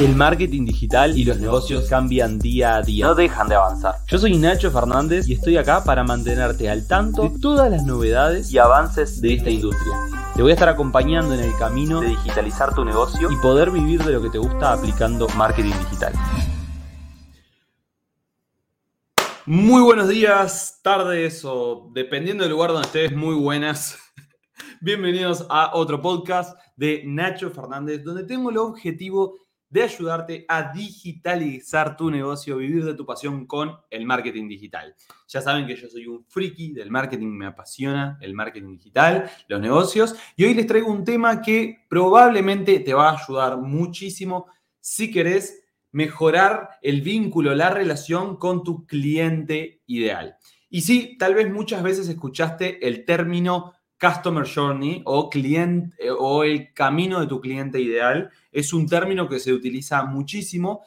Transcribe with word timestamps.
El 0.00 0.16
marketing 0.16 0.64
digital 0.64 1.18
y 1.18 1.24
los 1.24 1.38
negocios 1.40 1.86
cambian 1.86 2.38
día 2.38 2.76
a 2.76 2.80
día. 2.80 3.04
No 3.04 3.14
dejan 3.14 3.48
de 3.50 3.56
avanzar. 3.56 3.96
Yo 4.06 4.16
soy 4.16 4.34
Nacho 4.38 4.70
Fernández 4.70 5.28
y 5.28 5.34
estoy 5.34 5.58
acá 5.58 5.84
para 5.84 6.02
mantenerte 6.04 6.70
al 6.70 6.88
tanto 6.88 7.28
de 7.28 7.38
todas 7.38 7.70
las 7.70 7.84
novedades 7.84 8.50
y 8.50 8.56
avances 8.56 9.20
de 9.20 9.34
esta 9.34 9.50
industria. 9.50 9.92
Te 10.34 10.40
voy 10.40 10.52
a 10.52 10.54
estar 10.54 10.70
acompañando 10.70 11.34
en 11.34 11.40
el 11.40 11.54
camino 11.58 12.00
de 12.00 12.08
digitalizar 12.08 12.74
tu 12.74 12.82
negocio 12.82 13.30
y 13.30 13.36
poder 13.42 13.70
vivir 13.70 14.02
de 14.02 14.12
lo 14.12 14.22
que 14.22 14.30
te 14.30 14.38
gusta 14.38 14.72
aplicando 14.72 15.28
marketing 15.36 15.74
digital. 15.80 16.14
Muy 19.44 19.82
buenos 19.82 20.08
días, 20.08 20.80
tardes 20.82 21.44
o 21.44 21.90
dependiendo 21.92 22.44
del 22.44 22.52
lugar 22.54 22.72
donde 22.72 22.86
estés, 22.86 23.14
muy 23.14 23.34
buenas. 23.34 23.98
Bienvenidos 24.80 25.44
a 25.50 25.72
otro 25.74 26.00
podcast 26.00 26.58
de 26.74 27.02
Nacho 27.04 27.50
Fernández, 27.50 28.02
donde 28.02 28.24
tengo 28.24 28.48
el 28.48 28.56
objetivo 28.56 29.49
de 29.70 29.84
ayudarte 29.84 30.44
a 30.48 30.72
digitalizar 30.72 31.96
tu 31.96 32.10
negocio, 32.10 32.56
vivir 32.56 32.84
de 32.84 32.94
tu 32.94 33.06
pasión 33.06 33.46
con 33.46 33.76
el 33.88 34.04
marketing 34.04 34.48
digital. 34.48 34.94
Ya 35.28 35.40
saben 35.40 35.66
que 35.66 35.76
yo 35.76 35.88
soy 35.88 36.08
un 36.08 36.24
friki 36.28 36.72
del 36.72 36.90
marketing, 36.90 37.28
me 37.28 37.46
apasiona 37.46 38.18
el 38.20 38.34
marketing 38.34 38.76
digital, 38.76 39.30
los 39.46 39.60
negocios, 39.60 40.16
y 40.36 40.44
hoy 40.44 40.54
les 40.54 40.66
traigo 40.66 40.90
un 40.90 41.04
tema 41.04 41.40
que 41.40 41.86
probablemente 41.88 42.80
te 42.80 42.92
va 42.92 43.10
a 43.10 43.16
ayudar 43.16 43.58
muchísimo 43.58 44.46
si 44.80 45.10
querés 45.10 45.64
mejorar 45.92 46.70
el 46.82 47.00
vínculo, 47.00 47.54
la 47.54 47.70
relación 47.70 48.36
con 48.36 48.64
tu 48.64 48.86
cliente 48.86 49.82
ideal. 49.86 50.36
Y 50.68 50.82
sí, 50.82 51.16
tal 51.18 51.34
vez 51.34 51.50
muchas 51.50 51.82
veces 51.82 52.08
escuchaste 52.08 52.86
el 52.86 53.04
término 53.04 53.74
Customer 54.00 54.46
Journey 54.46 55.02
o, 55.04 55.30
eh, 55.34 56.10
o 56.10 56.44
el 56.44 56.72
camino 56.72 57.20
de 57.20 57.26
tu 57.26 57.40
cliente 57.40 57.80
ideal 57.80 58.30
es 58.50 58.72
un 58.72 58.88
término 58.88 59.28
que 59.28 59.38
se 59.38 59.52
utiliza 59.52 60.04
muchísimo 60.04 60.82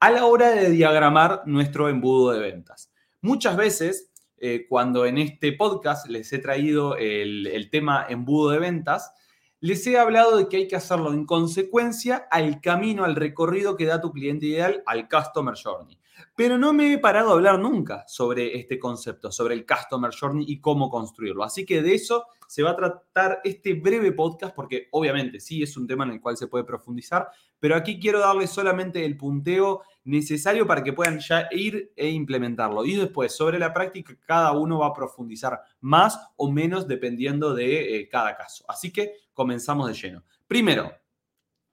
a 0.00 0.10
la 0.10 0.26
hora 0.26 0.50
de 0.50 0.70
diagramar 0.70 1.42
nuestro 1.46 1.88
embudo 1.88 2.32
de 2.32 2.40
ventas. 2.40 2.92
Muchas 3.20 3.56
veces, 3.56 4.12
eh, 4.36 4.66
cuando 4.68 5.06
en 5.06 5.18
este 5.18 5.52
podcast 5.52 6.08
les 6.08 6.32
he 6.32 6.38
traído 6.38 6.96
el 6.96 7.68
tema 7.72 8.06
embudo 8.08 8.50
de 8.50 8.58
ventas, 8.60 9.12
les 9.60 9.86
he 9.86 9.98
hablado 9.98 10.36
de 10.36 10.48
que 10.48 10.58
hay 10.58 10.68
que 10.68 10.76
hacerlo 10.76 11.12
en 11.12 11.26
consecuencia 11.26 12.28
al 12.30 12.60
camino, 12.60 13.04
al 13.04 13.16
recorrido 13.16 13.76
que 13.76 13.86
da 13.86 14.00
tu 14.00 14.12
cliente 14.12 14.46
ideal 14.46 14.82
al 14.86 15.08
Customer 15.08 15.54
Journey. 15.54 15.98
Pero 16.36 16.58
no 16.58 16.72
me 16.72 16.92
he 16.92 16.98
parado 16.98 17.30
a 17.30 17.32
hablar 17.34 17.58
nunca 17.58 18.04
sobre 18.06 18.56
este 18.56 18.78
concepto, 18.78 19.30
sobre 19.32 19.54
el 19.54 19.66
Customer 19.66 20.12
Journey 20.12 20.44
y 20.48 20.60
cómo 20.60 20.90
construirlo. 20.90 21.44
Así 21.44 21.64
que 21.64 21.82
de 21.82 21.94
eso 21.94 22.26
se 22.46 22.62
va 22.62 22.70
a 22.70 22.76
tratar 22.76 23.40
este 23.44 23.74
breve 23.74 24.12
podcast 24.12 24.54
porque 24.54 24.88
obviamente 24.92 25.38
sí 25.38 25.62
es 25.62 25.76
un 25.76 25.86
tema 25.86 26.04
en 26.04 26.12
el 26.12 26.20
cual 26.20 26.36
se 26.36 26.46
puede 26.46 26.64
profundizar, 26.64 27.28
pero 27.60 27.76
aquí 27.76 28.00
quiero 28.00 28.20
darles 28.20 28.50
solamente 28.50 29.04
el 29.04 29.16
punteo 29.16 29.82
necesario 30.04 30.66
para 30.66 30.82
que 30.82 30.94
puedan 30.94 31.18
ya 31.18 31.48
ir 31.50 31.92
e 31.94 32.08
implementarlo. 32.08 32.84
Y 32.84 32.96
después, 32.96 33.36
sobre 33.36 33.58
la 33.58 33.74
práctica, 33.74 34.16
cada 34.24 34.52
uno 34.52 34.78
va 34.78 34.86
a 34.86 34.94
profundizar 34.94 35.60
más 35.80 36.18
o 36.36 36.50
menos 36.50 36.88
dependiendo 36.88 37.54
de 37.54 37.96
eh, 37.96 38.08
cada 38.08 38.36
caso. 38.36 38.64
Así 38.68 38.92
que 38.92 39.12
comenzamos 39.38 39.86
de 39.86 39.94
lleno. 39.94 40.24
Primero, 40.48 40.92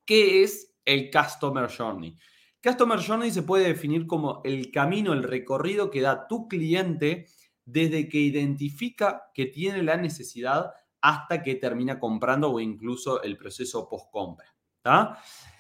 ¿qué 0.06 0.44
es 0.44 0.72
el 0.86 1.10
Customer 1.10 1.68
Journey? 1.68 2.16
Customer 2.64 3.00
Journey 3.00 3.32
se 3.32 3.42
puede 3.42 3.66
definir 3.66 4.06
como 4.06 4.42
el 4.46 4.70
camino, 4.70 5.14
el 5.14 5.24
recorrido 5.24 5.90
que 5.90 6.02
da 6.02 6.28
tu 6.28 6.48
cliente 6.48 7.26
desde 7.66 8.08
que 8.08 8.20
identifica 8.20 9.32
que 9.34 9.48
tiene 9.48 9.82
la 9.82 9.98
necesidad 9.98 10.74
hasta 11.02 11.42
que 11.42 11.56
termina 11.56 12.00
comprando 12.00 12.52
o 12.52 12.60
incluso 12.60 13.24
el 13.24 13.36
proceso 13.36 13.90
post-compra. 13.90 14.54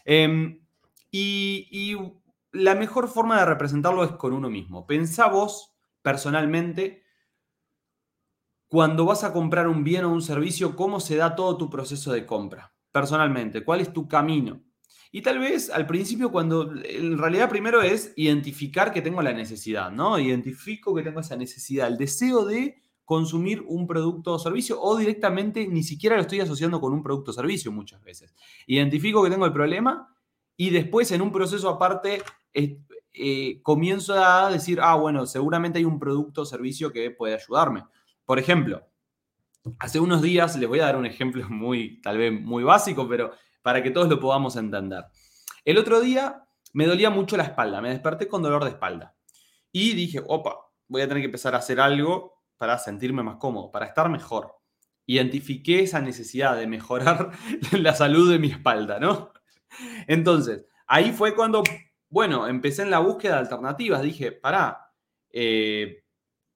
Em, 0.05 0.63
y, 1.09 1.67
y, 1.71 1.97
la 2.51 2.75
mejor 2.75 3.07
forma 3.07 3.39
de 3.39 3.45
representarlo 3.45 4.03
es 4.03 4.11
con 4.11 4.31
uno 4.31 4.51
mismo. 4.51 4.85
Pensá 4.85 5.27
vos 5.27 5.75
personalmente 6.03 7.04
cuando 8.67 9.05
vas 9.05 9.23
a 9.23 9.33
comprar 9.33 9.67
un 9.67 9.83
bien 9.83 10.05
o 10.05 10.11
un 10.11 10.21
servicio, 10.21 10.75
cómo 10.75 10.99
se 10.99 11.15
da 11.15 11.35
todo 11.35 11.57
tu 11.57 11.69
proceso 11.69 12.11
de 12.11 12.25
compra. 12.25 12.73
Personalmente, 12.91 13.63
cuál 13.63 13.81
es 13.81 13.93
tu 13.93 14.07
camino. 14.07 14.61
Y 15.11 15.21
tal 15.21 15.39
vez 15.39 15.69
al 15.69 15.87
principio, 15.87 16.31
cuando 16.31 16.73
en 16.83 17.17
realidad 17.17 17.49
primero 17.49 17.81
es 17.81 18.11
identificar 18.17 18.91
que 18.91 19.01
tengo 19.01 19.21
la 19.21 19.33
necesidad, 19.33 19.91
¿no? 19.91 20.19
Identifico 20.19 20.93
que 20.93 21.03
tengo 21.03 21.21
esa 21.21 21.37
necesidad, 21.37 21.87
el 21.87 21.97
deseo 21.97 22.45
de 22.45 22.81
consumir 23.05 23.63
un 23.67 23.87
producto 23.87 24.33
o 24.33 24.39
servicio 24.39 24.81
o 24.81 24.97
directamente 24.97 25.67
ni 25.67 25.83
siquiera 25.83 26.15
lo 26.15 26.23
estoy 26.23 26.41
asociando 26.41 26.81
con 26.81 26.91
un 26.91 27.03
producto 27.03 27.31
o 27.31 27.33
servicio 27.33 27.71
muchas 27.71 28.03
veces. 28.03 28.35
Identifico 28.67 29.23
que 29.23 29.29
tengo 29.29 29.45
el 29.45 29.53
problema 29.53 30.13
y 30.57 30.71
después 30.71 31.11
en 31.11 31.21
un 31.21 31.31
proceso 31.31 31.69
aparte 31.69 32.21
eh, 32.53 33.61
comienzo 33.61 34.15
a 34.15 34.49
decir, 34.51 34.79
ah, 34.81 34.95
bueno, 34.95 35.25
seguramente 35.25 35.79
hay 35.79 35.85
un 35.85 35.99
producto 35.99 36.41
o 36.41 36.45
servicio 36.45 36.91
que 36.91 37.11
puede 37.11 37.35
ayudarme. 37.35 37.83
Por 38.25 38.39
ejemplo, 38.39 38.87
hace 39.79 39.99
unos 39.99 40.21
días, 40.21 40.55
les 40.57 40.67
voy 40.67 40.79
a 40.79 40.85
dar 40.85 40.97
un 40.97 41.05
ejemplo 41.05 41.45
muy, 41.49 42.01
tal 42.01 42.17
vez 42.17 42.31
muy 42.31 42.63
básico, 42.63 43.07
pero 43.07 43.31
para 43.61 43.81
que 43.81 43.91
todos 43.91 44.09
lo 44.09 44.19
podamos 44.19 44.55
entender. 44.55 45.05
El 45.63 45.77
otro 45.77 45.99
día 45.99 46.43
me 46.73 46.85
dolía 46.85 47.09
mucho 47.09 47.37
la 47.37 47.43
espalda, 47.43 47.81
me 47.81 47.89
desperté 47.89 48.27
con 48.27 48.43
dolor 48.43 48.63
de 48.63 48.71
espalda. 48.71 49.15
Y 49.71 49.93
dije, 49.93 50.21
opa, 50.25 50.57
voy 50.87 51.01
a 51.01 51.07
tener 51.07 51.21
que 51.21 51.27
empezar 51.27 51.55
a 51.55 51.59
hacer 51.59 51.79
algo 51.79 52.43
para 52.57 52.77
sentirme 52.77 53.23
más 53.23 53.37
cómodo, 53.37 53.71
para 53.71 53.87
estar 53.87 54.09
mejor. 54.09 54.55
Identifiqué 55.05 55.81
esa 55.81 56.01
necesidad 56.01 56.55
de 56.55 56.67
mejorar 56.67 57.31
la 57.71 57.93
salud 57.93 58.31
de 58.31 58.39
mi 58.39 58.47
espalda, 58.51 58.99
¿no? 58.99 59.31
Entonces, 60.07 60.65
ahí 60.87 61.11
fue 61.11 61.35
cuando, 61.35 61.63
bueno, 62.09 62.47
empecé 62.47 62.83
en 62.83 62.91
la 62.91 62.99
búsqueda 62.99 63.33
de 63.33 63.39
alternativas. 63.39 64.01
Dije, 64.01 64.31
pará, 64.31 64.91
eh, 65.31 66.04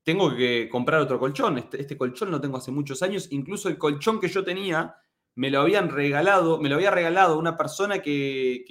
tengo 0.09 0.36
que 0.36 0.68
comprar 0.70 1.02
otro 1.02 1.20
colchón. 1.20 1.59
Este, 1.59 1.81
este, 1.81 1.96
colchón 1.96 2.31
lo 2.31 2.42
tengo 2.42 2.58
hace 2.58 2.72
muchos 2.72 3.03
años. 3.03 3.28
Incluso 3.30 3.70
el 3.70 3.78
colchón 3.78 4.20
que 4.20 4.28
yo 4.28 4.44
tenía 4.44 4.96
me 5.36 5.52
lo 5.52 5.62
habían 5.62 5.88
regalado, 5.88 6.59
me 6.59 6.68
lo 6.68 6.74
había 6.74 6.90
regalado 6.90 7.38
una 7.38 7.56
persona 7.56 8.00
que, 8.00 8.66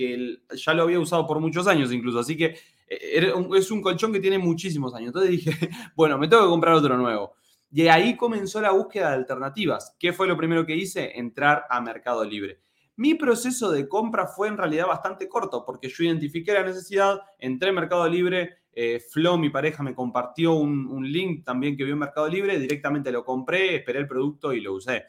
ya 0.50 0.74
lo 0.74 0.82
había 0.82 0.98
usado 0.98 1.28
por 1.28 1.38
muchos 1.38 1.68
años 1.68 1.92
incluso, 1.92 2.18
así 2.18 2.36
que 2.36 2.56
eh, 2.88 3.32
es 3.56 3.70
un 3.70 3.80
colchón 3.80 4.12
que 4.12 4.18
tiene 4.18 4.36
muchísimos 4.36 4.92
años. 4.96 5.10
Entonces 5.10 5.30
dije, 5.30 5.52
bueno, 5.94 6.18
me 6.18 6.26
tengo 6.26 6.42
que 6.42 6.48
comprar 6.48 6.74
otro 6.74 6.96
nuevo. 6.96 7.34
Y 7.70 7.86
ahí 7.86 8.16
comenzó 8.16 8.60
la 8.60 8.72
búsqueda 8.72 9.10
de 9.10 9.14
alternativas. 9.18 9.94
¿Qué 9.96 10.12
fue 10.12 10.26
lo 10.26 10.36
primero 10.36 10.66
que 10.66 10.74
hice? 10.74 11.12
Entrar 11.20 11.66
a 11.70 11.80
Mercado 11.80 12.24
Libre. 12.24 12.62
Mi 12.96 13.14
proceso 13.14 13.70
de 13.70 13.88
compra 13.88 14.26
fue 14.26 14.48
en 14.48 14.56
realidad 14.56 14.88
bastante 14.88 15.28
corto 15.28 15.64
porque 15.64 15.88
yo 15.88 16.02
identifiqué 16.02 16.52
la 16.52 16.64
necesidad, 16.64 17.20
entré 17.38 17.68
en 17.68 17.76
Mercado 17.76 18.08
Libre, 18.08 18.57
eh, 18.72 19.00
Flo, 19.00 19.38
mi 19.38 19.50
pareja, 19.50 19.82
me 19.82 19.94
compartió 19.94 20.54
un, 20.54 21.10
link 21.10 21.44
también 21.44 21.76
que 21.76 21.84
vio 21.84 21.94
en 21.94 22.00
Mercado 22.00 22.28
Libre, 22.28 22.58
directamente 22.58 23.10
lo 23.10 23.24
compré, 23.24 23.76
esperé 23.76 23.98
el 24.00 24.08
producto 24.08 24.52
y 24.52 24.60
lo 24.60 24.74
usé. 24.74 25.04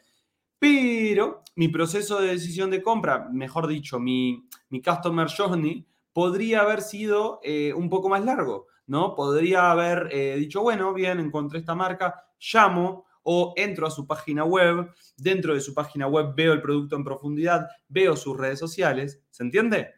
Pero 0.58 1.44
mi 1.56 1.68
proceso 1.70 2.20
de 2.20 2.30
decisión 2.30 2.70
de 2.70 2.82
compra, 2.82 3.30
mejor 3.32 3.68
dicho, 3.68 4.00
mi, 4.00 4.48
mi 4.70 4.82
customer 4.82 5.28
journey, 5.30 5.86
podría 6.14 6.62
haber 6.62 6.82
sido 6.82 7.40
eh, 7.44 7.74
un 7.74 7.90
poco 7.90 8.10
más 8.10 8.24
largo, 8.26 8.68
¿no? 8.88 9.16
Podría 9.16 9.72
haber 9.72 10.10
eh, 10.12 10.36
dicho, 10.38 10.62
bueno, 10.62 10.94
bien, 10.94 11.20
encontré 11.20 11.60
esta 11.60 11.76
marca, 11.76 12.26
llamo 12.54 13.06
o 13.24 13.54
entro 13.56 13.86
a 13.88 13.92
su 13.92 14.08
página 14.08 14.44
web, 14.44 14.92
dentro 15.16 15.54
de 15.54 15.62
su 15.62 15.74
página 15.74 16.08
web 16.08 16.34
veo 16.36 16.54
el 16.54 16.62
producto 16.62 16.96
en 16.96 17.04
profundidad, 17.04 17.68
veo 17.88 18.16
sus 18.16 18.38
redes 18.38 18.60
sociales, 18.60 19.22
¿se 19.30 19.44
entiende? 19.44 19.94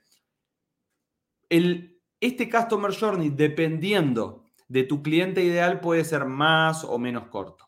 El, 1.50 1.91
este 2.22 2.50
customer 2.50 2.94
journey, 2.94 3.30
dependiendo 3.30 4.46
de 4.70 4.84
tu 4.84 5.04
cliente 5.04 5.44
ideal, 5.44 5.82
puede 5.82 6.06
ser 6.06 6.24
más 6.26 6.86
o 6.86 6.98
menos 6.98 7.28
corto. 7.28 7.68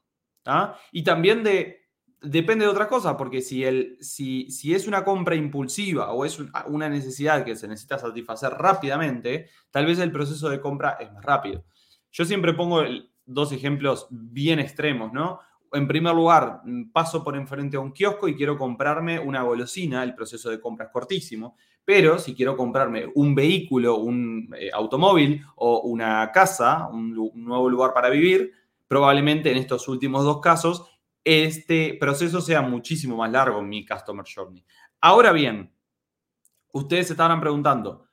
Y 0.92 1.04
también 1.04 1.44
de 1.44 1.84
depende 2.24 2.64
de 2.66 2.72
otra 2.72 2.88
cosa, 2.88 3.18
porque 3.18 3.42
si, 3.42 3.64
es 3.66 4.88
una 4.88 5.04
compra 5.04 5.36
impulsiva 5.36 6.12
o 6.14 6.26
es 6.26 6.40
una 6.68 6.90
necesidad 6.90 7.44
que 7.44 7.56
se 7.56 7.68
necesita 7.68 8.00
satisfacer 8.00 8.52
rápidamente, 8.54 9.50
tal 9.70 9.86
vez 9.86 10.00
el 10.00 10.12
proceso 10.12 10.50
de 10.50 10.62
compra 10.62 10.98
es 11.00 11.12
más 11.12 11.24
rápido. 11.24 11.66
Yo 12.12 12.24
siempre 12.26 12.54
pongo 12.54 12.82
dos 13.26 13.52
ejemplos 13.52 14.08
bien 14.10 14.60
extremos, 14.60 15.12
¿no? 15.12 15.40
En 15.74 15.88
primer 15.88 16.14
lugar, 16.14 16.62
paso 16.94 17.24
por 17.24 17.36
enfrente 17.36 17.78
a 17.78 17.80
un 17.80 17.92
kiosco 17.92 18.28
y 18.28 18.36
quiero 18.36 18.58
comprarme 18.58 19.20
una 19.20 19.42
golosina, 19.42 20.04
el 20.04 20.16
proceso 20.16 20.50
de 20.50 20.62
compra 20.62 20.86
es 20.86 20.92
cortísimo, 20.92 21.58
pero 21.86 22.20
si 22.20 22.34
quiero 22.34 22.56
comprarme 22.56 23.08
un 23.16 23.36
vehículo, 23.36 23.98
un 23.98 24.54
eh, 24.58 24.70
automóvil 24.74 25.46
o 25.56 25.82
una 25.82 26.32
casa, 26.32 26.88
un 26.88 27.14
nuevo 27.36 27.70
lugar 27.70 27.94
para 27.94 28.10
vivir, 28.10 28.54
probablemente 28.88 29.52
en 29.52 29.58
estos 29.58 29.88
últimos 29.88 30.24
dos 30.24 30.40
casos 30.40 30.90
este 31.24 31.96
proceso 32.00 32.42
sea 32.42 32.62
muchísimo 32.62 33.18
más 33.18 33.32
largo 33.32 33.60
en 33.60 33.70
mi 33.70 33.86
Customer 33.86 34.26
Journey. 34.26 34.64
Ahora 35.02 35.32
bien, 35.32 35.74
ustedes 36.74 37.08
se 37.08 37.14
estarán 37.14 37.40
preguntando, 37.40 38.08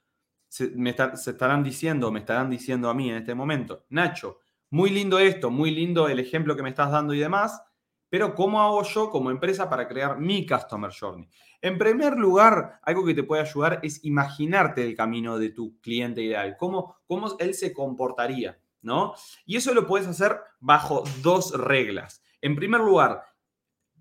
se, 0.48 0.70
me 0.70 0.94
se 1.14 1.30
estarán 1.30 1.62
diciendo, 1.62 2.10
me 2.10 2.20
estarán 2.20 2.50
diciendo 2.50 2.88
a 2.88 2.94
mí 2.94 3.10
en 3.10 3.16
este 3.16 3.34
momento, 3.34 3.84
Nacho, 3.88 4.38
muy 4.70 4.90
lindo 4.90 5.18
esto, 5.18 5.50
muy 5.50 5.72
lindo 5.72 6.08
el 6.08 6.20
ejemplo 6.20 6.54
que 6.54 6.62
me 6.62 6.68
estás 6.70 6.90
dando 6.90 7.12
y 7.14 7.18
demás, 7.18 7.62
Pero 8.10 8.34
¿cómo 8.34 8.60
hago 8.60 8.82
yo 8.82 9.08
como 9.08 9.30
empresa 9.30 9.70
para 9.70 9.86
crear 9.86 10.18
mi 10.18 10.44
Customer 10.44 10.90
Journey? 10.92 11.28
En 11.62 11.78
primer 11.78 12.16
lugar, 12.16 12.80
algo 12.82 13.04
que 13.04 13.14
te 13.14 13.22
puede 13.22 13.42
ayudar 13.42 13.78
es 13.82 14.04
imaginarte 14.04 14.84
el 14.84 14.96
camino 14.96 15.38
de 15.38 15.50
tu 15.50 15.80
cliente 15.80 16.20
ideal, 16.20 16.56
cómo, 16.58 16.96
cómo 17.06 17.36
él 17.38 17.54
se 17.54 17.72
comportaría, 17.72 18.58
¿no? 18.82 19.14
Y 19.46 19.56
eso 19.56 19.72
lo 19.72 19.86
puedes 19.86 20.08
hacer 20.08 20.40
bajo 20.58 21.04
dos 21.22 21.52
reglas. 21.52 22.22
En 22.40 22.56
primer 22.56 22.80
lugar, 22.80 23.22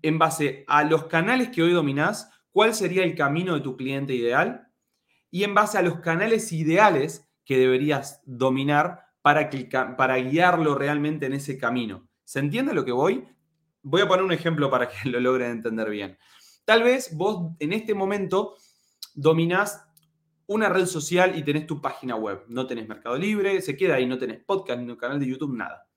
en 0.02 0.18
base 0.18 0.64
a 0.66 0.82
los 0.82 1.04
canales 1.04 1.50
que 1.50 1.62
hoy 1.62 1.72
dominás, 1.72 2.30
¿cuál 2.50 2.74
sería 2.74 3.04
el 3.04 3.14
camino 3.14 3.54
de 3.54 3.60
tu 3.60 3.76
cliente 3.76 4.14
ideal? 4.14 4.68
Y 5.30 5.44
en 5.44 5.54
base 5.54 5.78
a 5.78 5.82
los 5.82 6.00
canales 6.00 6.50
ideales 6.52 7.30
que 7.44 7.58
deberías 7.58 8.22
dominar 8.24 9.06
para, 9.22 9.50
para 9.96 10.16
guiarlo 10.16 10.74
realmente 10.74 11.26
en 11.26 11.34
ese 11.34 11.58
camino. 11.58 12.08
¿Se 12.24 12.40
entiende 12.40 12.74
lo 12.74 12.84
que 12.84 12.92
voy? 12.92 13.28
Voy 13.82 14.02
a 14.02 14.08
poner 14.08 14.24
un 14.24 14.32
ejemplo 14.32 14.70
para 14.70 14.88
que 14.88 15.08
lo 15.08 15.20
logren 15.20 15.50
entender 15.50 15.90
bien. 15.90 16.18
Tal 16.64 16.82
vez 16.82 17.14
vos 17.16 17.52
en 17.58 17.72
este 17.72 17.94
momento 17.94 18.54
dominás 19.14 19.86
una 20.46 20.68
red 20.68 20.86
social 20.86 21.38
y 21.38 21.44
tenés 21.44 21.66
tu 21.66 21.80
página 21.80 22.16
web. 22.16 22.44
No 22.48 22.66
tenés 22.66 22.88
Mercado 22.88 23.16
Libre, 23.16 23.60
se 23.60 23.76
queda 23.76 23.94
ahí, 23.94 24.06
no 24.06 24.18
tenés 24.18 24.42
podcast, 24.44 24.80
ni 24.80 24.90
un 24.90 24.96
canal 24.96 25.20
de 25.20 25.28
YouTube, 25.28 25.56
nada. 25.56 25.88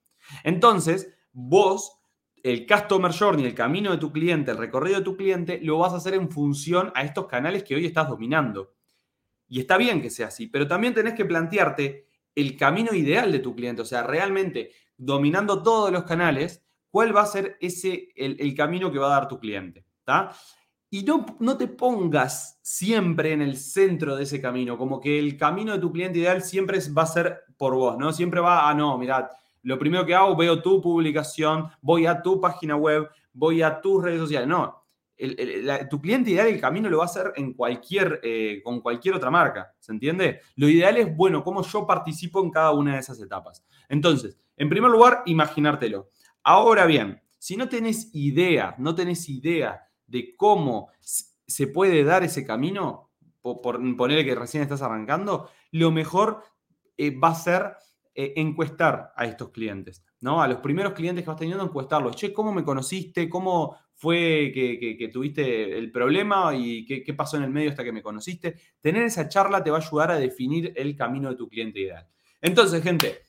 Entonces, 0.43 1.11
vos, 1.31 1.99
el 2.43 2.67
Customer 2.67 3.11
Journey, 3.11 3.45
el 3.45 3.55
camino 3.55 3.91
de 3.91 3.97
tu 3.97 4.11
cliente, 4.11 4.51
el 4.51 4.57
recorrido 4.57 4.99
de 4.99 5.03
tu 5.03 5.17
cliente, 5.17 5.59
lo 5.63 5.79
vas 5.79 5.93
a 5.93 5.97
hacer 5.97 6.13
en 6.13 6.29
función 6.29 6.91
a 6.93 7.03
estos 7.03 7.25
canales 7.25 7.63
que 7.63 7.75
hoy 7.75 7.85
estás 7.85 8.07
dominando. 8.07 8.75
Y 9.47 9.59
está 9.59 9.77
bien 9.77 10.01
que 10.01 10.09
sea 10.09 10.27
así, 10.27 10.47
pero 10.47 10.67
también 10.67 10.93
tenés 10.93 11.15
que 11.15 11.25
plantearte 11.25 12.07
el 12.35 12.55
camino 12.55 12.93
ideal 12.93 13.31
de 13.31 13.39
tu 13.39 13.55
cliente, 13.55 13.81
o 13.81 13.85
sea, 13.85 14.03
realmente 14.03 14.71
dominando 14.97 15.63
todos 15.63 15.91
los 15.91 16.03
canales, 16.03 16.63
cuál 16.93 17.15
va 17.15 17.23
a 17.23 17.25
ser 17.25 17.57
ese, 17.59 18.09
el, 18.15 18.53
camino 18.53 18.91
que 18.91 18.99
va 18.99 19.07
a 19.07 19.19
dar 19.19 19.27
tu 19.27 19.39
cliente. 19.39 19.83
Y 20.91 21.01
no, 21.01 21.25
no 21.39 21.57
te 21.57 21.67
pongas 21.67 22.59
siempre 22.61 23.33
en 23.33 23.41
el 23.41 23.57
centro 23.57 24.15
de 24.15 24.21
ese 24.21 24.39
camino, 24.39 24.77
como 24.77 25.01
que 25.01 25.17
el 25.17 25.35
camino 25.35 25.73
de 25.73 25.79
tu 25.79 25.91
cliente 25.91 26.19
ideal 26.19 26.43
siempre 26.43 26.77
va 26.95 27.01
a 27.01 27.07
ser 27.07 27.45
por 27.57 27.73
vos, 27.73 27.97
¿no? 27.97 28.13
Siempre 28.13 28.39
va 28.41 28.69
a, 28.69 28.75
no, 28.75 28.95
mirad, 28.99 29.25
lo 29.63 29.79
primero 29.79 30.05
que 30.05 30.13
hago, 30.13 30.35
veo 30.35 30.61
tu 30.61 30.79
publicación, 30.83 31.67
voy 31.81 32.05
a 32.05 32.21
tu 32.21 32.39
página 32.39 32.75
web, 32.75 33.09
voy 33.33 33.63
a 33.63 33.81
tus 33.81 34.03
redes 34.03 34.19
sociales. 34.19 34.47
No, 34.47 34.83
tu 35.89 35.99
cliente 35.99 36.29
ideal 36.29 36.45
el 36.45 36.61
camino 36.61 36.91
lo 36.91 36.99
va 36.99 37.05
a 37.05 37.07
hacer 37.07 37.33
en 37.37 37.53
cualquier, 37.53 38.19
eh, 38.21 38.61
con 38.63 38.81
cualquier 38.81 39.15
otra 39.15 39.31
marca, 39.31 39.73
¿se 39.79 39.93
entiende? 39.93 40.41
Lo 40.57 40.69
ideal 40.69 40.95
es, 40.97 41.17
bueno, 41.17 41.43
cómo 41.43 41.63
yo 41.63 41.87
participo 41.87 42.43
en 42.43 42.51
cada 42.51 42.69
una 42.69 42.93
de 42.93 42.99
esas 42.99 43.19
etapas. 43.19 43.65
Entonces, 43.89 44.37
en 44.57 44.69
primer 44.69 44.91
lugar, 44.91 45.23
imaginártelo. 45.25 46.11
Ahora 46.43 46.85
bien, 46.85 47.21
si 47.37 47.57
no 47.57 47.69
tenés 47.69 48.09
idea, 48.13 48.75
no 48.77 48.95
tenés 48.95 49.29
idea 49.29 49.87
de 50.07 50.35
cómo 50.35 50.89
se 50.99 51.67
puede 51.67 52.03
dar 52.03 52.23
ese 52.23 52.45
camino, 52.45 53.11
por, 53.41 53.79
ponerle 53.97 54.25
que 54.25 54.35
recién 54.35 54.63
estás 54.63 54.81
arrancando, 54.81 55.49
lo 55.71 55.91
mejor 55.91 56.43
eh, 56.97 57.17
va 57.17 57.29
a 57.29 57.35
ser 57.35 57.73
eh, 58.15 58.33
encuestar 58.37 59.11
a 59.15 59.25
estos 59.25 59.49
clientes, 59.49 60.03
¿no? 60.21 60.41
A 60.41 60.47
los 60.47 60.59
primeros 60.59 60.93
clientes 60.93 61.23
que 61.23 61.29
vas 61.29 61.39
teniendo, 61.39 61.63
encuestarlos. 61.63 62.15
Che, 62.15 62.31
¿cómo 62.31 62.53
me 62.53 62.63
conociste? 62.63 63.29
¿Cómo, 63.29 63.75
fue 63.95 64.51
que, 64.53 65.09
tuviste 65.11 65.77
el 65.77 65.91
problema 65.91 66.53
y 66.55 66.85
qué, 66.85 67.13
pasó 67.13 67.37
en 67.37 67.43
el 67.43 67.49
medio 67.51 67.69
hasta 67.69 67.83
que 67.83 67.91
me 67.91 68.01
conociste. 68.01 68.55
Tener 68.81 69.03
esa 69.03 69.29
charla 69.29 69.63
te 69.63 69.71
va 69.71 69.77
a 69.77 69.81
ayudar 69.81 70.11
a 70.11 70.19
definir 70.19 70.73
el 70.75 70.95
camino 70.95 71.29
de 71.29 71.35
tu 71.35 71.47
cliente 71.47 71.79
ideal. 71.79 72.07
Entonces, 72.41 72.83
gente, 72.83 73.21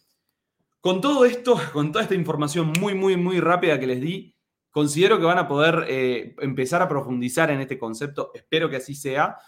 con 0.85 1.01
todo 1.01 1.25
esto, 1.25 1.57
con 1.73 1.93
toda 1.93 2.03
esta 2.03 2.15
información 2.15 2.75
muy, 2.79 2.95
muy, 2.95 3.17
muy 3.17 3.41
rápida 3.41 3.81
que 3.81 3.87
les 3.87 4.03
di, 4.03 4.37
considero 4.71 5.19
que 5.19 5.25
van 5.25 5.39
a 5.39 5.49
poder 5.49 5.87
eh, 5.89 6.37
empezar 6.41 6.83
a 6.83 6.89
profundizar 6.91 7.51
en 7.51 7.63
este 7.63 7.79
concepto. 7.79 8.33
Espero 8.35 8.69
que 8.69 8.77
así 8.77 8.95
sea. 8.95 9.39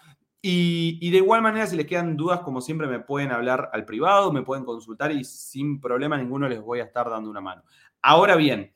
Y, 0.40 0.98
y, 1.02 1.10
de 1.10 1.18
igual 1.18 1.42
manera, 1.42 1.66
si 1.66 1.76
les 1.76 1.86
quedan 1.86 2.16
dudas, 2.16 2.40
como 2.40 2.62
siempre, 2.62 2.86
me 2.86 3.00
pueden 3.00 3.32
hablar 3.32 3.68
al 3.74 3.84
privado, 3.84 4.32
me 4.32 4.44
pueden 4.44 4.64
consultar 4.64 5.12
y 5.12 5.24
sin 5.24 5.78
problema 5.78 6.16
ninguno 6.16 6.48
les 6.48 6.62
voy 6.62 6.80
a 6.80 6.84
estar 6.84 7.10
dando 7.10 7.28
una 7.28 7.42
mano. 7.42 7.64
Ahora 8.00 8.34
bien, 8.34 8.72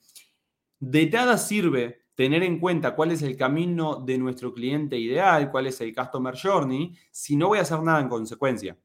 de 0.80 1.08
nada 1.08 1.38
sirve 1.38 2.02
tener 2.14 2.42
en 2.42 2.60
cuenta 2.60 2.94
cuál 2.94 3.12
es 3.12 3.22
el 3.22 3.38
camino 3.38 4.02
de 4.04 4.18
nuestro 4.18 4.52
cliente 4.52 4.98
ideal, 4.98 5.50
cuál 5.50 5.68
es 5.68 5.80
el 5.80 5.94
Customer 5.94 6.36
Journey, 6.36 6.94
si 7.10 7.36
no 7.36 7.48
voy 7.48 7.58
a 7.58 7.62
hacer 7.62 7.80
nada 7.82 8.00
en 8.00 8.10
consecuencia. 8.10 8.76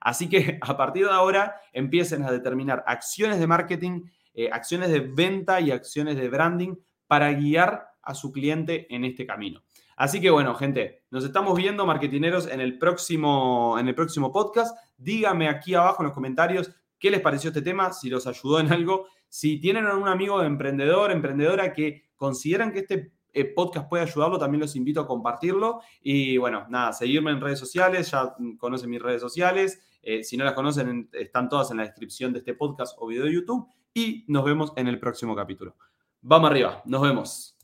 Así 0.00 0.28
que 0.28 0.58
a 0.62 0.76
partir 0.76 1.06
de 1.06 1.12
ahora 1.12 1.60
empiecen 1.72 2.24
a 2.24 2.32
determinar 2.32 2.82
acciones 2.86 3.38
de 3.38 3.46
marketing, 3.46 4.02
eh, 4.34 4.48
acciones 4.52 4.90
de 4.90 5.00
venta 5.00 5.60
y 5.60 5.70
acciones 5.70 6.16
de 6.16 6.28
branding 6.28 6.74
para 7.06 7.32
guiar 7.32 7.88
a 8.02 8.14
su 8.14 8.32
cliente 8.32 8.86
en 8.94 9.04
este 9.04 9.26
camino. 9.26 9.62
Así 9.96 10.20
que 10.20 10.30
bueno, 10.30 10.54
gente, 10.54 11.02
nos 11.10 11.24
estamos 11.24 11.56
viendo, 11.58 11.84
marketineros, 11.84 12.46
en 12.46 12.60
el 12.60 12.78
próximo, 12.78 13.76
en 13.78 13.86
el 13.86 13.94
próximo 13.94 14.32
podcast. 14.32 14.74
Díganme 14.96 15.48
aquí 15.48 15.74
abajo 15.74 16.02
en 16.02 16.06
los 16.06 16.14
comentarios 16.14 16.70
qué 16.98 17.10
les 17.10 17.20
pareció 17.20 17.48
este 17.48 17.62
tema, 17.62 17.92
si 17.92 18.08
los 18.08 18.26
ayudó 18.26 18.60
en 18.60 18.72
algo. 18.72 19.08
Si 19.28 19.60
tienen 19.60 19.86
algún 19.86 20.08
amigo 20.08 20.40
de 20.40 20.46
emprendedor, 20.46 21.10
emprendedora 21.10 21.72
que 21.72 22.04
consideran 22.16 22.72
que 22.72 22.80
este 22.80 23.12
eh, 23.32 23.44
podcast 23.44 23.88
puede 23.88 24.04
ayudarlo, 24.04 24.38
también 24.38 24.60
los 24.60 24.76
invito 24.76 25.00
a 25.00 25.06
compartirlo. 25.06 25.80
Y 26.00 26.36
bueno, 26.36 26.66
nada, 26.68 26.92
seguirme 26.92 27.30
en 27.30 27.40
redes 27.40 27.58
sociales, 27.58 28.10
ya 28.10 28.34
conocen 28.58 28.90
mis 28.90 29.02
redes 29.02 29.20
sociales. 29.20 29.80
Eh, 30.02 30.24
si 30.24 30.36
no 30.36 30.44
las 30.44 30.54
conocen, 30.54 31.08
están 31.12 31.48
todas 31.48 31.70
en 31.70 31.78
la 31.78 31.84
descripción 31.84 32.32
de 32.32 32.40
este 32.40 32.54
podcast 32.54 32.96
o 32.98 33.06
video 33.06 33.24
de 33.24 33.34
YouTube. 33.34 33.66
Y 33.92 34.24
nos 34.28 34.44
vemos 34.44 34.72
en 34.76 34.86
el 34.86 34.98
próximo 35.00 35.34
capítulo. 35.34 35.76
Vamos 36.22 36.50
arriba, 36.50 36.82
nos 36.84 37.02
vemos. 37.02 37.56